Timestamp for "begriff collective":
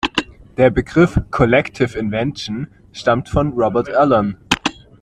0.71-1.95